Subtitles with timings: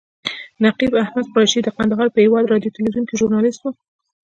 [0.65, 3.65] نقیب احمد قریشي د کندهار په هیواد راډیو تلویزیون کې ژورنالیست و.